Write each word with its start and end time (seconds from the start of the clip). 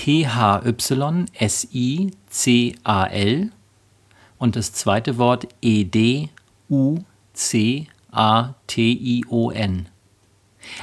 P-H-Y-S-I-C-A-L 0.00 0.32
und 4.38 4.56
das 4.56 4.72
zweite 4.72 5.18
Wort 5.18 5.46
E-D-U-C-A-T-I-O-N. 5.60 6.28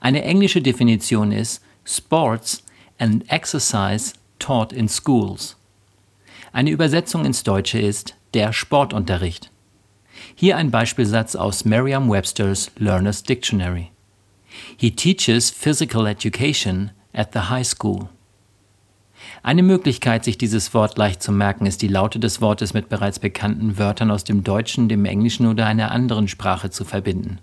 Eine 0.00 0.22
englische 0.22 0.62
Definition 0.62 1.30
ist 1.30 1.62
Sports 1.84 2.64
and 2.98 3.30
Exercise 3.30 4.14
taught 4.38 4.72
in 4.72 4.88
schools. 4.88 5.58
Eine 6.54 6.70
Übersetzung 6.70 7.26
ins 7.26 7.42
Deutsche 7.42 7.80
ist 7.80 8.14
der 8.32 8.54
Sportunterricht. 8.54 9.50
Hier 10.34 10.56
ein 10.56 10.70
Beispielsatz 10.70 11.36
aus 11.36 11.66
Merriam-Webster's 11.66 12.70
Learner's 12.78 13.22
Dictionary. 13.22 13.90
He 14.78 14.90
teaches 14.90 15.50
physical 15.50 16.06
education 16.06 16.92
at 17.12 17.34
the 17.34 17.50
high 17.50 17.66
school. 17.66 18.08
Eine 19.42 19.62
Möglichkeit, 19.62 20.24
sich 20.24 20.38
dieses 20.38 20.72
Wort 20.74 20.98
leicht 20.98 21.22
zu 21.22 21.32
merken, 21.32 21.66
ist 21.66 21.82
die 21.82 21.88
Laute 21.88 22.20
des 22.20 22.40
Wortes 22.40 22.74
mit 22.74 22.88
bereits 22.88 23.18
bekannten 23.18 23.78
Wörtern 23.78 24.10
aus 24.10 24.24
dem 24.24 24.44
Deutschen, 24.44 24.88
dem 24.88 25.04
Englischen 25.04 25.46
oder 25.46 25.66
einer 25.66 25.90
anderen 25.90 26.28
Sprache 26.28 26.70
zu 26.70 26.84
verbinden. 26.84 27.38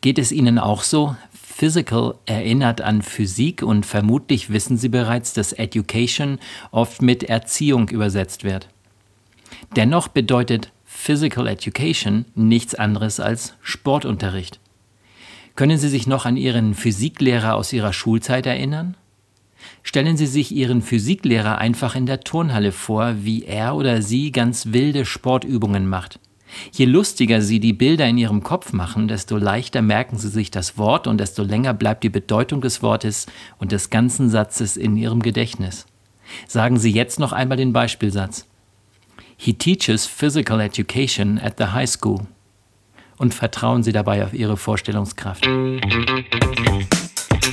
Geht 0.00 0.18
es 0.18 0.32
Ihnen 0.32 0.58
auch 0.58 0.82
so? 0.82 1.16
Physical 1.32 2.16
erinnert 2.26 2.82
an 2.82 3.00
Physik 3.00 3.62
und 3.62 3.86
vermutlich 3.86 4.50
wissen 4.50 4.76
Sie 4.76 4.90
bereits, 4.90 5.32
dass 5.32 5.54
Education 5.54 6.38
oft 6.70 7.00
mit 7.00 7.22
Erziehung 7.22 7.88
übersetzt 7.88 8.44
wird. 8.44 8.68
Dennoch 9.74 10.08
bedeutet 10.08 10.70
Physical 10.84 11.46
Education 11.46 12.26
nichts 12.34 12.74
anderes 12.74 13.20
als 13.20 13.54
Sportunterricht. 13.62 14.60
Können 15.54 15.78
Sie 15.78 15.88
sich 15.88 16.06
noch 16.06 16.26
an 16.26 16.36
Ihren 16.36 16.74
Physiklehrer 16.74 17.54
aus 17.54 17.72
Ihrer 17.72 17.94
Schulzeit 17.94 18.44
erinnern? 18.44 18.96
Stellen 19.82 20.16
Sie 20.16 20.26
sich 20.26 20.52
Ihren 20.52 20.82
Physiklehrer 20.82 21.58
einfach 21.58 21.94
in 21.94 22.06
der 22.06 22.20
Turnhalle 22.20 22.72
vor, 22.72 23.14
wie 23.24 23.44
er 23.44 23.74
oder 23.74 24.02
sie 24.02 24.32
ganz 24.32 24.66
wilde 24.72 25.04
Sportübungen 25.04 25.88
macht. 25.88 26.18
Je 26.72 26.84
lustiger 26.84 27.42
Sie 27.42 27.60
die 27.60 27.72
Bilder 27.72 28.06
in 28.06 28.18
Ihrem 28.18 28.42
Kopf 28.42 28.72
machen, 28.72 29.08
desto 29.08 29.36
leichter 29.36 29.82
merken 29.82 30.16
Sie 30.16 30.28
sich 30.28 30.50
das 30.50 30.78
Wort 30.78 31.06
und 31.06 31.18
desto 31.18 31.42
länger 31.42 31.74
bleibt 31.74 32.04
die 32.04 32.08
Bedeutung 32.08 32.60
des 32.60 32.82
Wortes 32.82 33.26
und 33.58 33.72
des 33.72 33.90
ganzen 33.90 34.30
Satzes 34.30 34.76
in 34.76 34.96
Ihrem 34.96 35.22
Gedächtnis. 35.22 35.86
Sagen 36.46 36.78
Sie 36.78 36.92
jetzt 36.92 37.18
noch 37.18 37.32
einmal 37.32 37.56
den 37.56 37.72
Beispielsatz. 37.72 38.46
He 39.36 39.52
teaches 39.52 40.06
physical 40.06 40.60
education 40.60 41.38
at 41.38 41.54
the 41.58 41.66
high 41.66 41.88
school. 41.88 42.26
Und 43.18 43.34
vertrauen 43.34 43.82
Sie 43.82 43.92
dabei 43.92 44.24
auf 44.24 44.34
Ihre 44.34 44.56
Vorstellungskraft. 44.56 45.46